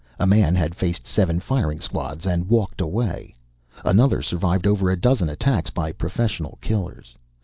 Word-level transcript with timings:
A 0.17 0.25
man 0.25 0.55
had 0.55 0.73
faced 0.73 1.05
seven 1.05 1.39
firing 1.39 1.79
squads 1.79 2.25
and 2.25 2.49
walked 2.49 2.81
away. 2.81 3.35
Another 3.85 4.19
survived 4.23 4.65
over 4.65 4.89
a 4.89 4.99
dozen 4.99 5.29
attacks 5.29 5.69
by 5.69 5.91
professional 5.91 6.57
killers. 6.59 7.15